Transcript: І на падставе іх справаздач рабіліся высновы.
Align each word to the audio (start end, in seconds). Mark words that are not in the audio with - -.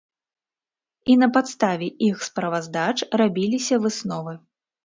І 1.13 1.17
на 1.25 1.29
падставе 1.35 1.87
іх 2.09 2.25
справаздач 2.31 2.97
рабіліся 3.23 3.75
высновы. 3.85 4.33